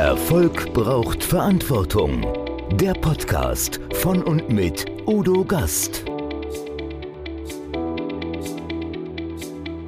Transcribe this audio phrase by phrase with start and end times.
[0.00, 2.26] Erfolg braucht Verantwortung.
[2.72, 6.06] Der Podcast von und mit Udo Gast.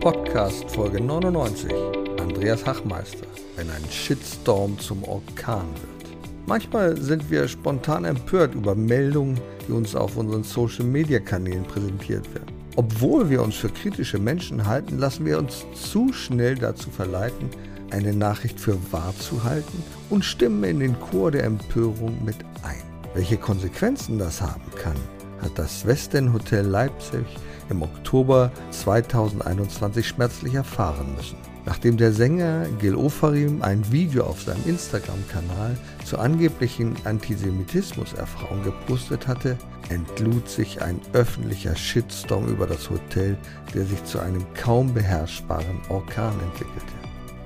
[0.00, 1.72] Podcast Folge 99.
[2.20, 3.26] Andreas Hachmeister,
[3.56, 6.14] wenn ein Shitstorm zum Orkan wird.
[6.46, 12.54] Manchmal sind wir spontan empört über Meldungen, die uns auf unseren Social-Media-Kanälen präsentiert werden.
[12.76, 17.48] Obwohl wir uns für kritische Menschen halten, lassen wir uns zu schnell dazu verleiten,
[17.92, 22.82] eine Nachricht für wahr zu halten und stimmen in den Chor der Empörung mit ein.
[23.14, 24.96] Welche Konsequenzen das haben kann,
[25.40, 27.26] hat das Westin Hotel Leipzig
[27.68, 31.36] im Oktober 2021 schmerzlich erfahren müssen.
[31.64, 39.56] Nachdem der Sänger Gil Ofarim ein Video auf seinem Instagram-Kanal zu angeblichen Antisemitismus-Erfahrungen gepostet hatte,
[39.88, 43.36] entlud sich ein öffentlicher Shitstorm über das Hotel,
[43.74, 47.01] der sich zu einem kaum beherrschbaren Orkan entwickelte.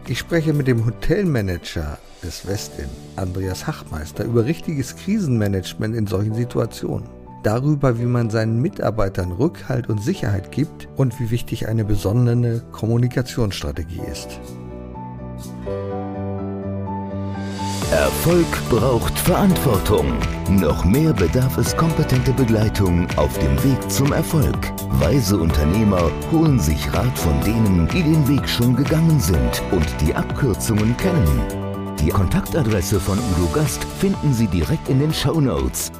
[0.09, 7.09] Ich spreche mit dem Hotelmanager des Westin, Andreas Hachmeister, über richtiges Krisenmanagement in solchen Situationen.
[7.43, 14.03] Darüber, wie man seinen Mitarbeitern Rückhalt und Sicherheit gibt und wie wichtig eine besondere Kommunikationsstrategie
[14.11, 14.39] ist.
[17.93, 20.19] Erfolg braucht Verantwortung.
[20.51, 24.57] Noch mehr bedarf es kompetente Begleitung auf dem Weg zum Erfolg.
[24.99, 30.13] Weise Unternehmer holen sich Rat von denen, die den Weg schon gegangen sind und die
[30.13, 31.97] Abkürzungen kennen.
[32.01, 35.93] Die Kontaktadresse von Udo Gast finden Sie direkt in den Show Notes.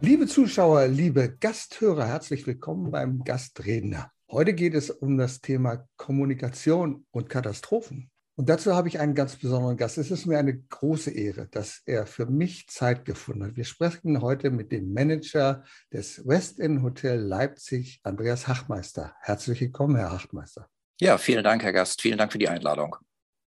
[0.00, 4.10] Liebe Zuschauer, liebe Gasthörer, herzlich willkommen beim Gastredner.
[4.30, 8.10] Heute geht es um das Thema Kommunikation und Katastrophen.
[8.36, 9.96] Und dazu habe ich einen ganz besonderen Gast.
[9.96, 13.56] Es ist mir eine große Ehre, dass er für mich Zeit gefunden hat.
[13.56, 19.14] Wir sprechen heute mit dem Manager des West End Hotel Leipzig, Andreas Hachmeister.
[19.20, 20.68] Herzlich willkommen, Herr Hachmeister.
[21.00, 22.02] Ja, vielen Dank, Herr Gast.
[22.02, 22.96] Vielen Dank für die Einladung.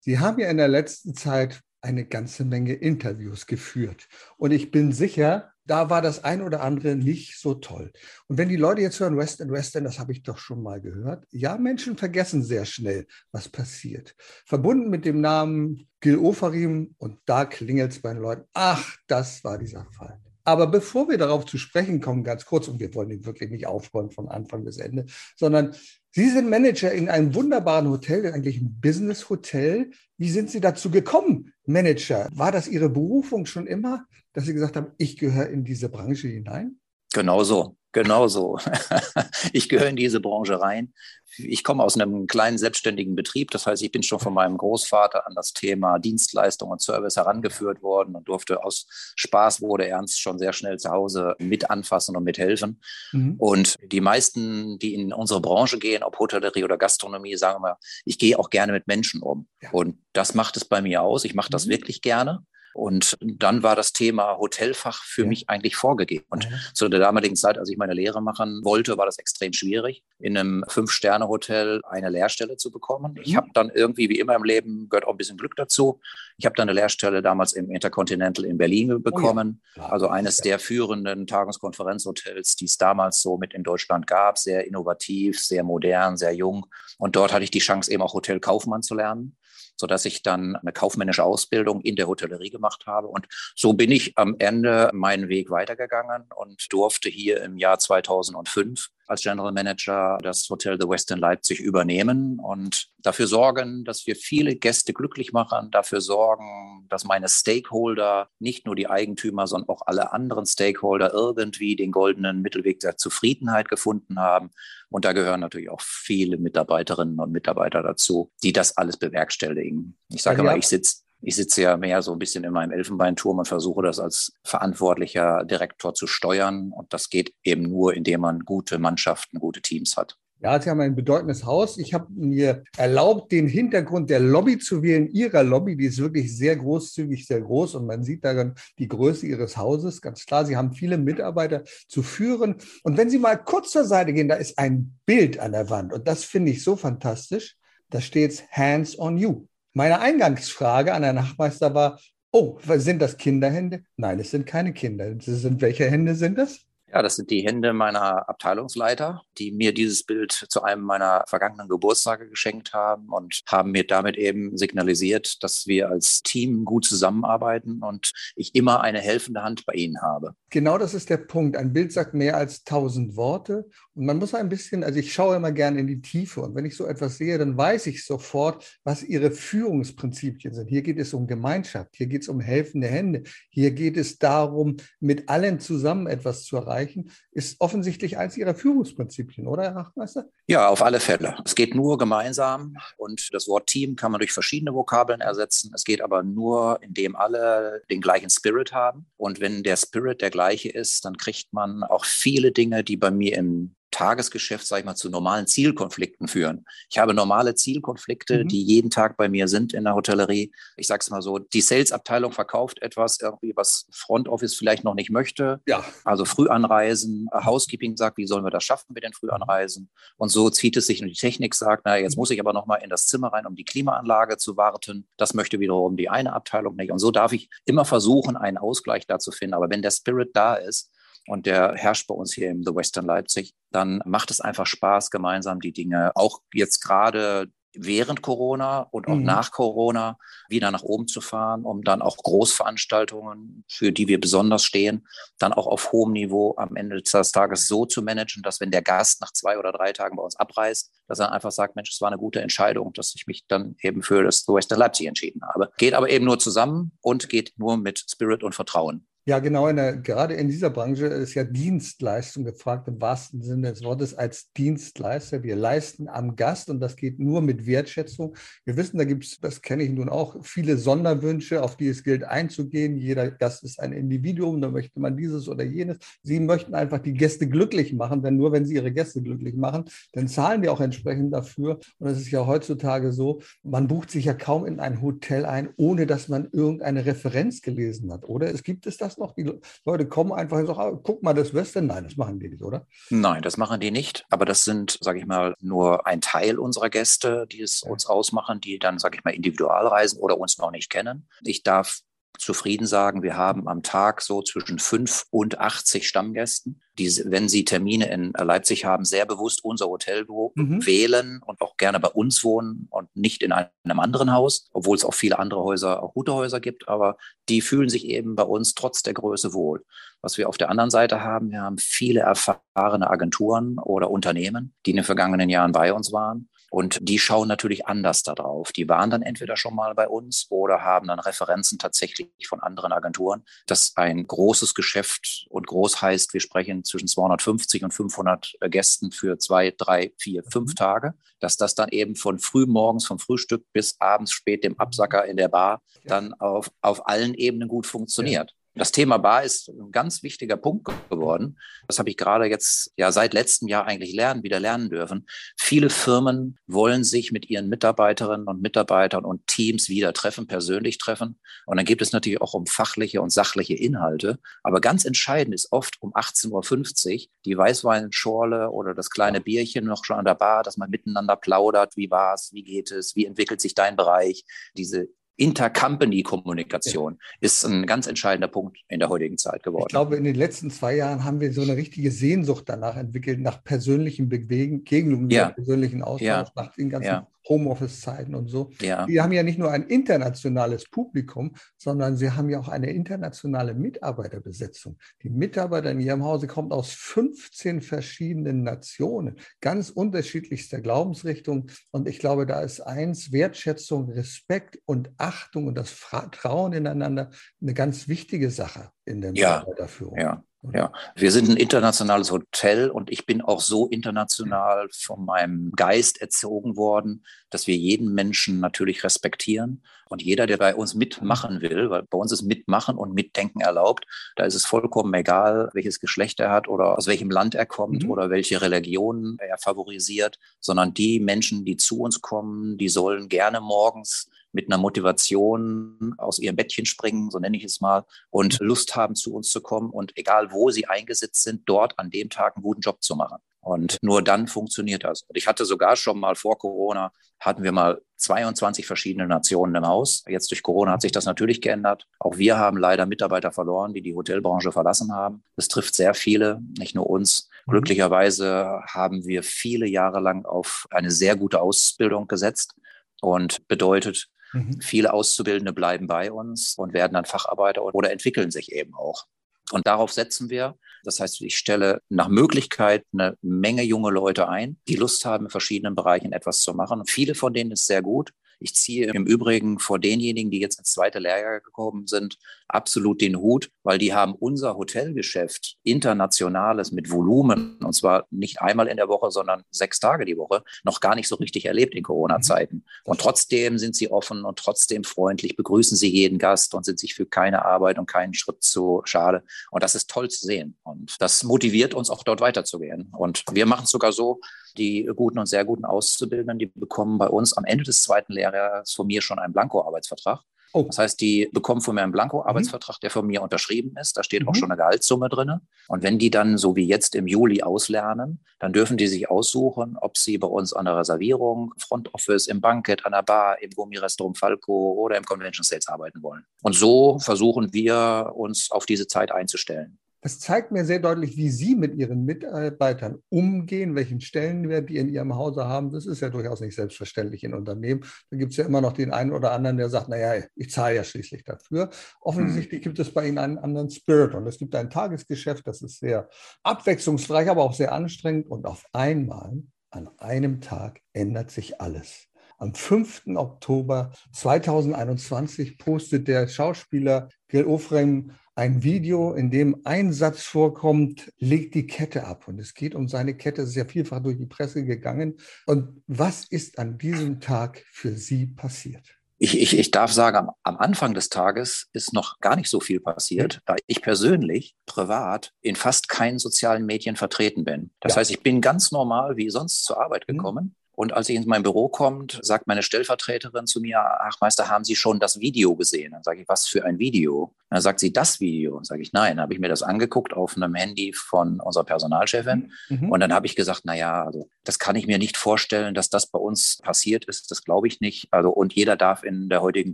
[0.01, 4.07] Sie haben ja in der letzten Zeit eine ganze Menge Interviews geführt.
[4.37, 7.91] Und ich bin sicher, da war das ein oder andere nicht so toll.
[8.27, 10.61] Und wenn die Leute jetzt hören, West End, West End, das habe ich doch schon
[10.61, 11.25] mal gehört.
[11.31, 14.15] Ja, Menschen vergessen sehr schnell, was passiert.
[14.45, 18.47] Verbunden mit dem Namen Gil Ofarim und da klingelt es bei den Leuten.
[18.53, 20.19] Ach, das war dieser Fall.
[20.45, 23.67] Aber bevor wir darauf zu sprechen kommen, ganz kurz, und wir wollen ihn wirklich nicht
[23.67, 25.75] aufräumen von Anfang bis Ende, sondern
[26.11, 29.91] Sie sind Manager in einem wunderbaren Hotel, eigentlich ein Business-Hotel.
[30.17, 32.29] Wie sind Sie dazu gekommen, Manager?
[32.31, 36.29] War das Ihre Berufung schon immer, dass Sie gesagt haben, ich gehöre in diese Branche
[36.29, 36.79] hinein?
[37.13, 37.75] Genau so.
[37.95, 38.59] Genau so.
[39.53, 40.93] ich gehöre in diese Branche rein.
[41.37, 43.51] Ich komme aus einem kleinen selbstständigen Betrieb.
[43.51, 47.81] Das heißt, ich bin schon von meinem Großvater an das Thema Dienstleistung und Service herangeführt
[47.81, 52.25] worden und durfte aus Spaß wurde ernst schon sehr schnell zu Hause mit anfassen und
[52.25, 52.81] mithelfen.
[53.13, 53.35] Mhm.
[53.37, 58.19] Und die meisten, die in unsere Branche gehen, ob Hotellerie oder Gastronomie, sagen wir, ich
[58.19, 59.47] gehe auch gerne mit Menschen um.
[59.61, 59.69] Ja.
[59.71, 61.23] Und das macht es bei mir aus.
[61.23, 61.71] Ich mache das mhm.
[61.71, 62.45] wirklich gerne.
[62.75, 65.27] Und dann war das Thema Hotelfach für ja.
[65.29, 66.25] mich eigentlich vorgegeben.
[66.29, 66.49] Und ja.
[66.73, 70.37] zu der damaligen Zeit, als ich meine Lehre machen wollte, war das extrem schwierig, in
[70.37, 73.17] einem Fünf-Sterne-Hotel eine Lehrstelle zu bekommen.
[73.23, 73.37] Ich mhm.
[73.37, 76.01] habe dann irgendwie, wie immer im Leben, gehört auch ein bisschen Glück dazu.
[76.35, 79.61] Ich habe dann eine Lehrstelle damals im Intercontinental in Berlin bekommen.
[79.77, 79.89] Oh ja.
[79.91, 84.37] Also eines der führenden Tagungskonferenzhotels, die es damals so mit in Deutschland gab.
[84.37, 86.65] Sehr innovativ, sehr modern, sehr jung.
[86.97, 89.37] Und dort hatte ich die Chance, eben auch Hotelkaufmann zu lernen
[89.77, 93.07] sodass ich dann eine kaufmännische Ausbildung in der Hotellerie gemacht habe.
[93.07, 98.89] Und so bin ich am Ende meinen Weg weitergegangen und durfte hier im Jahr 2005
[99.07, 104.55] als General Manager das Hotel The Westin Leipzig übernehmen und dafür sorgen, dass wir viele
[104.55, 110.11] Gäste glücklich machen, dafür sorgen, dass meine Stakeholder, nicht nur die Eigentümer, sondern auch alle
[110.11, 114.49] anderen Stakeholder irgendwie den goldenen Mittelweg der Zufriedenheit gefunden haben.
[114.95, 119.97] Und da gehören natürlich auch viele Mitarbeiterinnen und Mitarbeiter dazu, die das alles bewerkstelligen.
[120.07, 122.71] Ich sage ja, immer, ich sitze ich sitze ja mehr so ein bisschen in meinem
[122.71, 126.71] Elfenbeinturm und versuche das als verantwortlicher Direktor zu steuern.
[126.71, 130.17] Und das geht eben nur, indem man gute Mannschaften, gute Teams hat.
[130.41, 131.77] Ja, Sie haben ein bedeutendes Haus.
[131.77, 135.77] Ich habe mir erlaubt, den Hintergrund der Lobby zu wählen, Ihrer Lobby.
[135.77, 140.01] Die ist wirklich sehr großzügig, sehr groß und man sieht daran die Größe Ihres Hauses.
[140.01, 142.55] Ganz klar, Sie haben viele Mitarbeiter zu führen.
[142.83, 145.93] Und wenn Sie mal kurz zur Seite gehen, da ist ein Bild an der Wand
[145.93, 147.55] und das finde ich so fantastisch.
[147.89, 149.47] Da steht Hands on You.
[149.73, 151.99] Meine Eingangsfrage an Herrn Nachtmeister war,
[152.31, 153.83] oh, sind das Kinderhände?
[153.95, 155.13] Nein, es sind keine Kinder.
[155.19, 156.65] Sind, welche Hände sind das?
[156.91, 161.67] Ja, das sind die Hände meiner Abteilungsleiter, die mir dieses Bild zu einem meiner vergangenen
[161.67, 167.81] Geburtstage geschenkt haben und haben mir damit eben signalisiert, dass wir als Team gut zusammenarbeiten
[167.81, 170.35] und ich immer eine helfende Hand bei Ihnen habe.
[170.51, 171.57] Genau das ist der Punkt.
[171.57, 175.51] Ein Bild sagt mehr als tausend Worte man muss ein bisschen, also ich schaue immer
[175.51, 179.03] gerne in die Tiefe und wenn ich so etwas sehe, dann weiß ich sofort, was
[179.03, 180.67] Ihre Führungsprinzipien sind.
[180.67, 184.77] Hier geht es um Gemeinschaft, hier geht es um helfende Hände, hier geht es darum,
[184.99, 190.29] mit allen zusammen etwas zu erreichen ist offensichtlich eines Ihrer Führungsprinzipien, oder, Herr Rachtmeister?
[190.47, 191.35] Ja, auf alle Fälle.
[191.43, 195.71] Es geht nur gemeinsam und das Wort Team kann man durch verschiedene Vokabeln ersetzen.
[195.75, 199.07] Es geht aber nur, indem alle den gleichen Spirit haben.
[199.17, 203.11] Und wenn der Spirit der gleiche ist, dann kriegt man auch viele Dinge, die bei
[203.11, 206.65] mir im Tagesgeschäft, sage ich mal, zu normalen Zielkonflikten führen.
[206.89, 208.49] Ich habe normale Zielkonflikte, mhm.
[208.49, 210.51] die jeden Tag bei mir sind in der Hotellerie.
[210.75, 214.95] Ich sage es mal so, die Sales-Abteilung verkauft etwas, irgendwie, was Front Office vielleicht noch
[214.95, 215.61] nicht möchte.
[215.65, 215.85] Ja.
[216.03, 219.89] Also Frühanreisen, Housekeeping sagt, wie sollen wir das schaffen mit den Frühanreisen?
[220.17, 222.65] Und so zieht es sich und die Technik sagt, naja, jetzt muss ich aber noch
[222.65, 225.07] mal in das Zimmer rein, um die Klimaanlage zu warten.
[225.15, 226.91] Das möchte wiederum die eine Abteilung nicht.
[226.91, 229.53] Und so darf ich immer versuchen, einen Ausgleich da zu finden.
[229.53, 230.91] Aber wenn der Spirit da ist,
[231.27, 235.11] und der herrscht bei uns hier im The Western Leipzig, dann macht es einfach Spaß,
[235.11, 239.23] gemeinsam die Dinge, auch jetzt gerade während Corona und auch mhm.
[239.23, 240.17] nach Corona
[240.49, 245.07] wieder nach oben zu fahren, um dann auch Großveranstaltungen, für die wir besonders stehen,
[245.39, 248.81] dann auch auf hohem Niveau am Ende des Tages so zu managen, dass wenn der
[248.81, 252.01] Gast nach zwei oder drei Tagen bei uns abreist, dass er einfach sagt, Mensch, es
[252.01, 255.41] war eine gute Entscheidung, dass ich mich dann eben für das The Western Leipzig entschieden
[255.43, 255.71] habe.
[255.77, 259.07] Geht aber eben nur zusammen und geht nur mit Spirit und Vertrauen.
[259.27, 259.67] Ja, genau.
[259.67, 264.13] In der, gerade in dieser Branche ist ja Dienstleistung gefragt, im wahrsten Sinne des Wortes
[264.13, 265.41] als Dienstleister.
[265.41, 268.35] Wir leisten am Gast und das geht nur mit Wertschätzung.
[268.65, 272.03] Wir wissen, da gibt es, das kenne ich nun auch, viele Sonderwünsche, auf die es
[272.03, 272.97] gilt einzugehen.
[272.97, 275.97] Jeder Gast ist ein Individuum, da möchte man dieses oder jenes.
[276.21, 279.85] Sie möchten einfach die Gäste glücklich machen, denn nur wenn Sie Ihre Gäste glücklich machen,
[280.13, 281.79] dann zahlen die auch entsprechend dafür.
[281.97, 285.69] Und es ist ja heutzutage so, man bucht sich ja kaum in ein Hotel ein,
[285.77, 288.53] ohne dass man irgendeine Referenz gelesen hat, oder?
[288.53, 289.33] Es gibt es das noch?
[289.33, 291.87] Die Leute kommen einfach und sagen, ah, guck mal, das Western.
[291.87, 292.87] Nein, das machen die nicht, oder?
[293.09, 294.25] Nein, das machen die nicht.
[294.29, 297.91] Aber das sind, sage ich mal, nur ein Teil unserer Gäste, die es ja.
[297.91, 301.27] uns ausmachen, die dann, sage ich mal, individual reisen oder uns noch nicht kennen.
[301.43, 302.01] Ich darf
[302.37, 307.65] zufrieden sagen, wir haben am Tag so zwischen fünf und 80 Stammgästen, die, wenn sie
[307.65, 310.85] Termine in Leipzig haben, sehr bewusst unser Hotel mhm.
[310.85, 315.05] wählen und auch gerne bei uns wohnen und nicht in einem anderen Haus, obwohl es
[315.05, 317.17] auch viele andere Häuser, auch gute Häuser gibt, aber
[317.49, 319.83] die fühlen sich eben bei uns trotz der Größe wohl.
[320.21, 324.91] Was wir auf der anderen Seite haben, wir haben viele erfahrene Agenturen oder Unternehmen, die
[324.91, 328.71] in den vergangenen Jahren bei uns waren und die schauen natürlich anders darauf.
[328.71, 332.91] Die waren dann entweder schon mal bei uns oder haben dann Referenzen tatsächlich von anderen
[332.91, 333.43] Agenturen.
[333.67, 339.11] Das ein großes Geschäft und groß heißt, wir sprechen zwischen 250 und 500 äh, Gästen
[339.11, 340.75] für zwei, drei, vier, fünf mhm.
[340.75, 345.25] Tage, dass das dann eben von früh morgens vom Frühstück bis abends spät dem Absacker
[345.25, 348.51] in der Bar dann auf, auf allen Ebenen gut funktioniert.
[348.51, 348.64] Ja.
[348.77, 351.57] Das Thema Bar ist ein ganz wichtiger Punkt geworden.
[351.87, 355.25] Das habe ich gerade jetzt ja seit letztem Jahr eigentlich lernen, wieder lernen dürfen.
[355.57, 361.39] Viele Firmen wollen sich mit ihren Mitarbeiterinnen und Mitarbeitern und Teams wieder treffen, persönlich treffen.
[361.65, 364.39] Und dann gibt es natürlich auch um fachliche und sachliche Inhalte.
[364.61, 370.03] Aber ganz entscheidend ist oft um 18.50 Uhr die Weißweinschorle oder das kleine Bierchen noch
[370.03, 371.95] schon an der Bar, dass man miteinander plaudert.
[371.95, 372.51] Wie war es?
[372.51, 373.15] Wie geht es?
[373.15, 374.43] Wie entwickelt sich dein Bereich?
[374.75, 377.19] Diese Intercompany-Kommunikation ja.
[377.41, 379.85] ist ein ganz entscheidender Punkt in der heutigen Zeit geworden.
[379.87, 383.39] Ich glaube, in den letzten zwei Jahren haben wir so eine richtige Sehnsucht danach entwickelt,
[383.39, 385.49] nach persönlichen Begegnungen, ja.
[385.49, 386.51] persönlichen Austausch, ja.
[386.55, 388.71] nach den ganzen Homeoffice-Zeiten und so.
[388.81, 389.05] Ja.
[389.05, 393.73] Die haben ja nicht nur ein internationales Publikum, sondern sie haben ja auch eine internationale
[393.73, 394.97] Mitarbeiterbesetzung.
[395.23, 401.67] Die Mitarbeiter in ihrem Hause kommen aus 15 verschiedenen Nationen, ganz unterschiedlichster Glaubensrichtung.
[401.91, 407.29] Und ich glaube, da ist eins, Wertschätzung, Respekt und Achtung und das Vertrauen ineinander
[407.61, 410.17] eine ganz wichtige Sache in der Mitarbeiterführung.
[410.17, 410.43] Ja.
[410.73, 416.21] Ja, wir sind ein internationales Hotel und ich bin auch so international von meinem Geist
[416.21, 419.83] erzogen worden, dass wir jeden Menschen natürlich respektieren.
[420.07, 424.05] Und jeder, der bei uns mitmachen will, weil bei uns ist Mitmachen und Mitdenken erlaubt,
[424.35, 428.03] da ist es vollkommen egal, welches Geschlecht er hat oder aus welchem Land er kommt
[428.03, 428.11] mhm.
[428.11, 433.61] oder welche Religion er favorisiert, sondern die Menschen, die zu uns kommen, die sollen gerne
[433.61, 438.95] morgens mit einer Motivation aus ihrem Bettchen springen, so nenne ich es mal, und Lust
[438.95, 442.55] haben, zu uns zu kommen und egal wo sie eingesetzt sind, dort an dem Tag
[442.55, 443.37] einen guten Job zu machen.
[443.59, 445.23] Und nur dann funktioniert das.
[445.23, 449.87] Und ich hatte sogar schon mal vor Corona, hatten wir mal 22 verschiedene Nationen im
[449.87, 450.23] Haus.
[450.27, 452.07] Jetzt durch Corona hat sich das natürlich geändert.
[452.19, 455.43] Auch wir haben leider Mitarbeiter verloren, die die Hotelbranche verlassen haben.
[455.55, 457.49] Das trifft sehr viele, nicht nur uns.
[457.65, 457.71] Mhm.
[457.71, 462.75] Glücklicherweise haben wir viele Jahre lang auf eine sehr gute Ausbildung gesetzt
[463.21, 464.81] und bedeutet, mhm.
[464.81, 469.25] viele Auszubildende bleiben bei uns und werden dann Facharbeiter oder entwickeln sich eben auch.
[469.71, 470.77] Und darauf setzen wir.
[471.03, 475.49] Das heißt, ich stelle nach Möglichkeit eine Menge junge Leute ein, die Lust haben, in
[475.49, 477.03] verschiedenen Bereichen etwas zu machen.
[477.05, 478.31] viele von denen ist sehr gut.
[478.59, 483.37] Ich ziehe im Übrigen vor denjenigen, die jetzt ins zweite Lehrjahr gekommen sind, absolut den
[483.37, 489.07] Hut, weil die haben unser Hotelgeschäft internationales mit Volumen, und zwar nicht einmal in der
[489.07, 492.77] Woche, sondern sechs Tage die Woche, noch gar nicht so richtig erlebt in Corona-Zeiten.
[492.77, 492.83] Mhm.
[493.03, 497.13] Und trotzdem sind sie offen und trotzdem freundlich, begrüßen sie jeden Gast und sind sich
[497.13, 499.43] für keine Arbeit und keinen Schritt zu schade.
[499.71, 500.77] Und das ist toll zu sehen.
[500.83, 503.11] Und das motiviert uns auch dort weiterzugehen.
[503.17, 504.39] Und wir machen es sogar so,
[504.77, 508.93] die guten und sehr guten Auszubildenden, die bekommen bei uns am Ende des zweiten Lehrjahres
[508.93, 510.41] von mir schon einen Blanko-Arbeitsvertrag.
[510.75, 510.83] Oh.
[510.83, 514.17] Das heißt, die bekommen von mir einen Blanko-Arbeitsvertrag, der von mir unterschrieben ist.
[514.17, 514.49] Da steht mhm.
[514.49, 515.61] auch schon eine Gehaltssumme drin.
[515.87, 519.95] Und wenn die dann, so wie jetzt im Juli, auslernen, dann dürfen die sich aussuchen,
[520.01, 523.69] ob sie bei uns an der Reservierung, Front Office, im Bankett, an der Bar, im
[523.69, 526.43] Gummirestaurant Falco oder im Convention Sales arbeiten wollen.
[526.61, 529.97] Und so versuchen wir uns auf diese Zeit einzustellen.
[530.25, 535.07] Das zeigt mir sehr deutlich, wie Sie mit Ihren Mitarbeitern umgehen, welchen Stellenwert die in
[535.07, 535.91] Ihrem Hause haben.
[535.91, 538.03] Das ist ja durchaus nicht selbstverständlich in Unternehmen.
[538.31, 540.95] Da gibt es ja immer noch den einen oder anderen, der sagt, naja, ich zahle
[540.95, 541.91] ja schließlich dafür.
[542.21, 545.99] Offensichtlich gibt es bei Ihnen einen anderen Spirit und es gibt ein Tagesgeschäft, das ist
[545.99, 546.27] sehr
[546.63, 548.47] abwechslungsreich, aber auch sehr anstrengend.
[548.47, 552.29] Und auf einmal, an einem Tag, ändert sich alles.
[552.57, 553.27] Am 5.
[553.35, 561.75] Oktober 2021 postet der Schauspieler Gil Ofrem ein Video, in dem ein Satz vorkommt, legt
[561.75, 562.47] die Kette ab.
[562.47, 565.37] Und es geht um seine Kette, es ist ja vielfach durch die Presse gegangen.
[565.65, 569.17] Und was ist an diesem Tag für Sie passiert?
[569.37, 572.79] Ich, ich, ich darf sagen, am, am Anfang des Tages ist noch gar nicht so
[572.79, 577.91] viel passiert, da ich persönlich privat in fast keinen sozialen Medien vertreten bin.
[577.99, 578.19] Das ja.
[578.19, 580.37] heißt, ich bin ganz normal wie sonst zur Arbeit mhm.
[580.37, 580.63] gekommen.
[580.63, 584.69] Mhm und als ich in mein Büro kommt, sagt meine Stellvertreterin zu mir, ach Meister,
[584.69, 586.13] haben Sie schon das Video gesehen?
[586.13, 587.53] Dann sage ich, was für ein Video?
[587.69, 588.75] Dann sagt sie, das Video.
[588.75, 589.35] Dann sage ich, nein.
[589.35, 592.71] Dann habe ich mir das angeguckt auf einem Handy von unserer Personalchefin.
[592.89, 593.09] Mhm.
[593.09, 596.09] Und dann habe ich gesagt, na ja, also das kann ich mir nicht vorstellen, dass
[596.09, 597.51] das bei uns passiert ist.
[597.51, 598.27] Das glaube ich nicht.
[598.31, 599.93] Also und jeder darf in der heutigen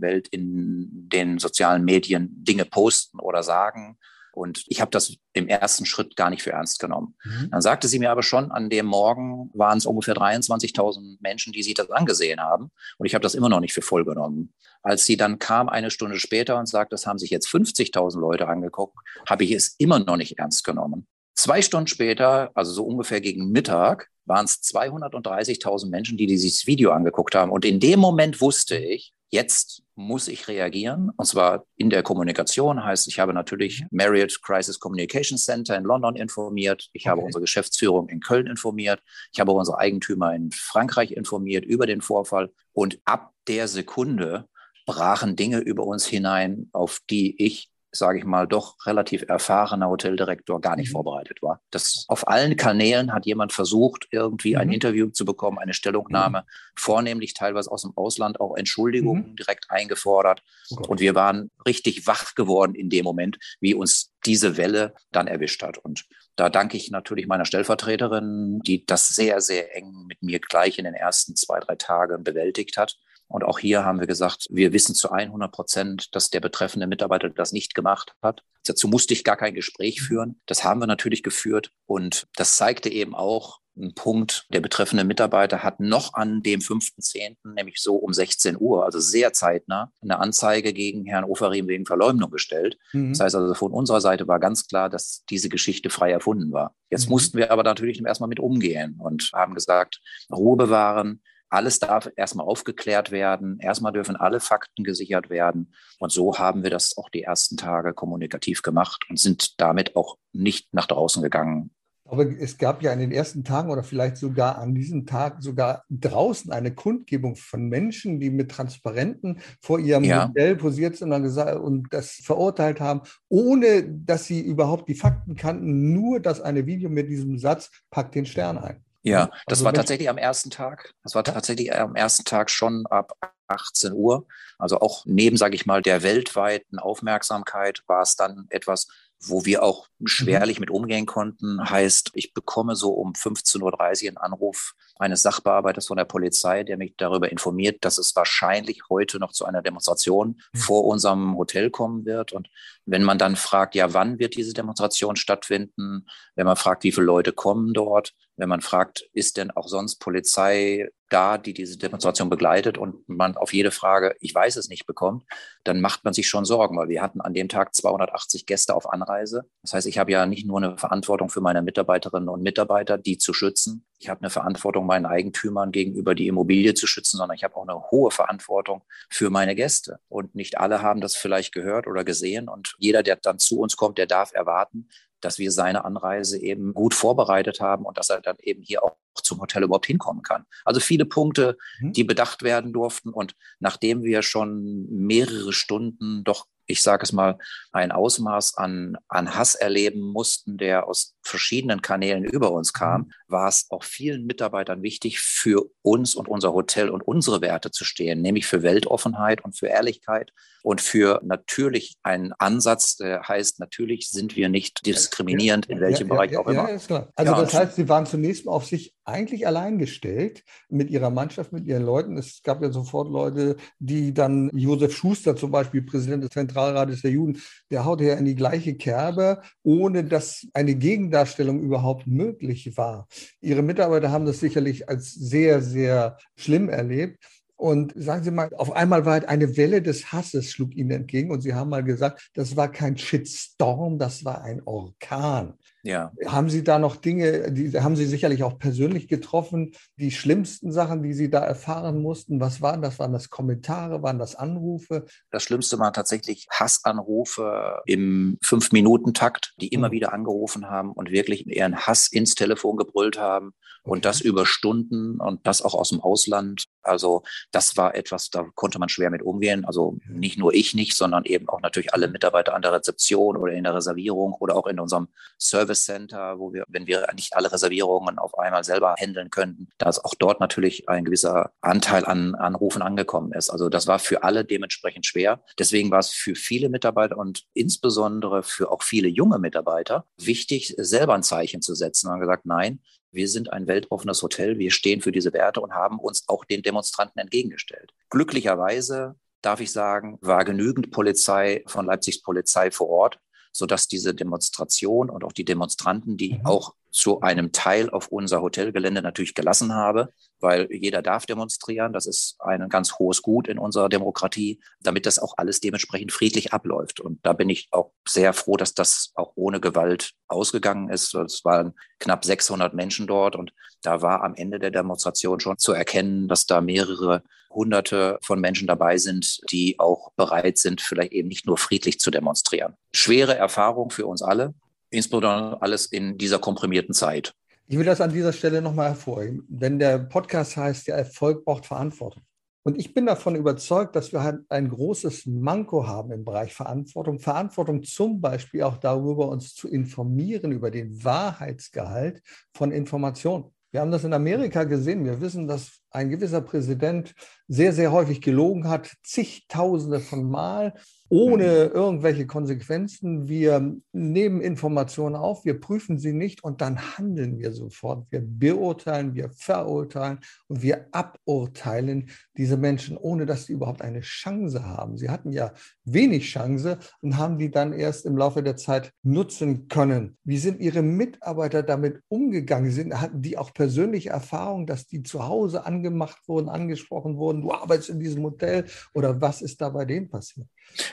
[0.00, 3.98] Welt in den sozialen Medien Dinge posten oder sagen.
[4.32, 7.14] Und ich habe das im ersten Schritt gar nicht für ernst genommen.
[7.24, 7.50] Mhm.
[7.50, 11.62] Dann sagte sie mir aber schon, an dem Morgen waren es ungefähr 23.000 Menschen, die
[11.62, 12.70] sich das angesehen haben.
[12.98, 14.52] Und ich habe das immer noch nicht für voll genommen.
[14.82, 18.48] Als sie dann kam eine Stunde später und sagte, das haben sich jetzt 50.000 Leute
[18.48, 18.96] angeguckt,
[19.28, 21.06] habe ich es immer noch nicht ernst genommen.
[21.34, 26.92] Zwei Stunden später, also so ungefähr gegen Mittag, waren es 230.000 Menschen, die dieses Video
[26.92, 27.50] angeguckt haben.
[27.50, 32.84] Und in dem Moment wusste ich, Jetzt muss ich reagieren, und zwar in der Kommunikation.
[32.84, 33.88] Heißt, ich habe natürlich mhm.
[33.90, 36.88] Marriott Crisis Communication Center in London informiert.
[36.92, 37.10] Ich okay.
[37.10, 39.02] habe unsere Geschäftsführung in Köln informiert.
[39.32, 42.50] Ich habe unsere Eigentümer in Frankreich informiert über den Vorfall.
[42.72, 44.48] Und ab der Sekunde
[44.86, 50.60] brachen Dinge über uns hinein, auf die ich sage ich mal, doch relativ erfahrener Hoteldirektor
[50.60, 50.92] gar nicht mhm.
[50.92, 51.60] vorbereitet war.
[51.70, 54.60] Das auf allen Kanälen hat jemand versucht, irgendwie mhm.
[54.60, 56.44] ein Interview zu bekommen, eine Stellungnahme, mhm.
[56.74, 59.36] vornehmlich teilweise aus dem Ausland, auch Entschuldigungen mhm.
[59.36, 60.42] direkt eingefordert.
[60.70, 65.26] Oh und wir waren richtig wach geworden in dem Moment, wie uns diese Welle dann
[65.26, 65.76] erwischt hat.
[65.78, 66.06] Und
[66.36, 70.84] da danke ich natürlich meiner Stellvertreterin, die das sehr, sehr eng mit mir gleich in
[70.84, 72.96] den ersten zwei, drei Tagen bewältigt hat.
[73.32, 77.30] Und auch hier haben wir gesagt, wir wissen zu 100 Prozent, dass der betreffende Mitarbeiter
[77.30, 78.42] das nicht gemacht hat.
[78.66, 80.04] Dazu musste ich gar kein Gespräch mhm.
[80.04, 80.40] führen.
[80.46, 81.72] Das haben wir natürlich geführt.
[81.86, 87.36] Und das zeigte eben auch, ein Punkt, der betreffende Mitarbeiter hat noch an dem 5.10.,
[87.54, 92.30] nämlich so um 16 Uhr, also sehr zeitnah, eine Anzeige gegen Herrn Oferim wegen Verleumdung
[92.30, 92.76] gestellt.
[92.92, 93.12] Mhm.
[93.12, 96.74] Das heißt also, von unserer Seite war ganz klar, dass diese Geschichte frei erfunden war.
[96.90, 97.12] Jetzt mhm.
[97.12, 102.46] mussten wir aber natürlich erstmal mit umgehen und haben gesagt, Ruhe bewahren, alles darf erstmal
[102.46, 103.58] aufgeklärt werden.
[103.60, 105.74] Erstmal dürfen alle Fakten gesichert werden.
[105.98, 110.16] Und so haben wir das auch die ersten Tage kommunikativ gemacht und sind damit auch
[110.32, 111.70] nicht nach draußen gegangen.
[112.04, 115.84] Aber es gab ja in den ersten Tagen oder vielleicht sogar an diesem Tag sogar
[115.88, 120.26] draußen eine Kundgebung von Menschen, die mit Transparenten vor ihrem ja.
[120.26, 126.20] Modell posiert sind und das verurteilt haben, ohne dass sie überhaupt die Fakten kannten, nur
[126.20, 128.84] dass eine Video mit diesem Satz packt den Stern ein.
[129.02, 130.94] Ja, das also war tatsächlich am ersten Tag.
[131.02, 133.12] Das war tatsächlich am ersten Tag schon ab
[133.48, 134.26] 18 Uhr.
[134.58, 138.88] Also auch neben, sage ich mal, der weltweiten Aufmerksamkeit war es dann etwas,
[139.24, 144.16] wo wir auch schwerlich mit umgehen konnten, heißt, ich bekomme so um 15.30 Uhr einen
[144.16, 149.32] Anruf eines Sachbearbeiters von der Polizei, der mich darüber informiert, dass es wahrscheinlich heute noch
[149.32, 150.58] zu einer Demonstration mhm.
[150.58, 152.32] vor unserem Hotel kommen wird.
[152.32, 152.50] Und
[152.84, 157.06] wenn man dann fragt, ja, wann wird diese Demonstration stattfinden, wenn man fragt, wie viele
[157.06, 162.30] Leute kommen dort, wenn man fragt, ist denn auch sonst Polizei da, die diese Demonstration
[162.30, 165.24] begleitet und man auf jede Frage, ich weiß es nicht, bekommt,
[165.64, 168.90] dann macht man sich schon Sorgen, weil wir hatten an dem Tag 280 Gäste auf
[168.92, 169.44] Anreise.
[169.62, 173.18] Das heißt, ich habe ja nicht nur eine Verantwortung für meine Mitarbeiterinnen und Mitarbeiter, die
[173.18, 173.84] zu schützen.
[173.98, 177.68] Ich habe eine Verantwortung meinen Eigentümern gegenüber die Immobilie zu schützen, sondern ich habe auch
[177.68, 180.00] eine hohe Verantwortung für meine Gäste.
[180.08, 182.48] Und nicht alle haben das vielleicht gehört oder gesehen.
[182.48, 184.88] Und jeder, der dann zu uns kommt, der darf erwarten,
[185.24, 188.96] dass wir seine Anreise eben gut vorbereitet haben und dass er dann eben hier auch
[189.22, 190.44] zum Hotel überhaupt hinkommen kann.
[190.64, 191.92] Also viele Punkte, mhm.
[191.92, 193.10] die bedacht werden durften.
[193.10, 197.38] Und nachdem wir schon mehrere Stunden doch ich sage es mal,
[197.70, 203.12] ein Ausmaß an, an Hass erleben mussten, der aus verschiedenen Kanälen über uns kam, mhm.
[203.28, 207.84] war es auch vielen Mitarbeitern wichtig, für uns und unser Hotel und unsere Werte zu
[207.84, 214.10] stehen, nämlich für Weltoffenheit und für Ehrlichkeit und für natürlich einen Ansatz, der heißt, natürlich
[214.10, 216.70] sind wir nicht diskriminierend, in welchem ja, Bereich ja, auch immer.
[216.70, 217.08] Ja.
[217.16, 221.52] Also das heißt, Sie waren zunächst mal auf sich eigentlich allein gestellt mit Ihrer Mannschaft,
[221.52, 222.16] mit Ihren Leuten.
[222.16, 226.30] Es gab ja sofort Leute, die dann, Josef Schuster zum Beispiel, Präsident des
[226.62, 227.40] Zentralrates der Juden,
[227.70, 233.06] der haute ja in die gleiche Kerbe, ohne dass eine Gegendarstellung überhaupt möglich war.
[233.40, 237.22] Ihre Mitarbeiter haben das sicherlich als sehr, sehr schlimm erlebt.
[237.56, 241.30] Und sagen Sie mal, auf einmal war halt eine Welle des Hasses schlug Ihnen entgegen
[241.30, 245.54] und Sie haben mal gesagt, das war kein Shitstorm, das war ein Orkan.
[245.84, 246.12] Ja.
[246.26, 251.02] Haben Sie da noch Dinge, die haben Sie sicherlich auch persönlich getroffen, die schlimmsten Sachen,
[251.02, 252.40] die Sie da erfahren mussten?
[252.40, 253.00] Was waren das?
[253.00, 254.00] Waren das Kommentare?
[254.02, 255.06] Waren das Anrufe?
[255.32, 259.92] Das Schlimmste waren tatsächlich Hassanrufe im Fünf-Minuten-Takt, die immer mhm.
[259.92, 263.52] wieder angerufen haben und wirklich ihren Hass ins Telefon gebrüllt haben.
[263.84, 264.02] Und okay.
[264.02, 266.66] das über Stunden und das auch aus dem Ausland.
[266.82, 269.64] Also das war etwas, da konnte man schwer mit umgehen.
[269.64, 273.52] Also nicht nur ich nicht, sondern eben auch natürlich alle Mitarbeiter an der Rezeption oder
[273.52, 277.34] in der Reservierung oder auch in unserem Service Service Center, wo wir, wenn wir nicht
[277.34, 282.04] alle Reservierungen auf einmal selber handeln könnten, da ist auch dort natürlich ein gewisser Anteil
[282.04, 283.50] an Anrufen angekommen ist.
[283.50, 285.42] Also das war für alle dementsprechend schwer.
[285.58, 291.14] Deswegen war es für viele Mitarbeiter und insbesondere für auch viele junge Mitarbeiter wichtig, selber
[291.14, 292.10] ein Zeichen zu setzen.
[292.10, 295.98] Und gesagt, nein, wir sind ein weltoffenes Hotel, wir stehen für diese Werte und haben
[295.98, 297.92] uns auch den Demonstranten entgegengestellt.
[298.10, 303.18] Glücklicherweise darf ich sagen, war genügend Polizei von Leipzigs Polizei vor Ort,
[303.52, 306.46] sodass diese Demonstration und auch die Demonstranten, die mhm.
[306.46, 311.92] auch zu einem Teil auf unser Hotelgelände natürlich gelassen habe, weil jeder darf demonstrieren.
[311.92, 316.52] Das ist ein ganz hohes Gut in unserer Demokratie, damit das auch alles dementsprechend friedlich
[316.52, 317.00] abläuft.
[317.00, 321.14] Und da bin ich auch sehr froh, dass das auch ohne Gewalt ausgegangen ist.
[321.14, 325.72] Es waren knapp 600 Menschen dort und da war am Ende der Demonstration schon zu
[325.72, 331.28] erkennen, dass da mehrere Hunderte von Menschen dabei sind, die auch bereit sind, vielleicht eben
[331.28, 332.74] nicht nur friedlich zu demonstrieren.
[332.94, 334.54] Schwere Erfahrung für uns alle,
[334.92, 337.34] insbesondere alles in dieser komprimierten Zeit.
[337.66, 339.46] Ich will das an dieser Stelle nochmal hervorheben.
[339.48, 342.22] Wenn der Podcast heißt, der Erfolg braucht Verantwortung.
[342.64, 347.18] Und ich bin davon überzeugt, dass wir halt ein großes Manko haben im Bereich Verantwortung.
[347.18, 352.22] Verantwortung zum Beispiel auch darüber, uns zu informieren über den Wahrheitsgehalt
[352.54, 353.46] von Informationen.
[353.72, 355.04] Wir haben das in Amerika gesehen.
[355.04, 357.14] Wir wissen, dass ein gewisser Präsident
[357.48, 360.74] sehr, sehr häufig gelogen hat, zigtausende von Mal,
[361.12, 361.74] ohne mhm.
[361.74, 363.28] irgendwelche Konsequenzen.
[363.28, 368.06] Wir nehmen Informationen auf, wir prüfen sie nicht und dann handeln wir sofort.
[368.10, 374.64] Wir beurteilen, wir verurteilen und wir aburteilen diese Menschen, ohne dass sie überhaupt eine Chance
[374.64, 374.96] haben.
[374.96, 375.52] Sie hatten ja
[375.84, 380.16] wenig Chance und haben die dann erst im Laufe der Zeit nutzen können.
[380.24, 382.70] Wie sind Ihre Mitarbeiter damit umgegangen?
[382.70, 387.42] Sind, hatten die auch persönliche Erfahrung, dass die zu Hause an angemacht wurden, angesprochen wurden,
[387.42, 390.46] du arbeitest in diesem Hotel oder was ist da bei denen passiert?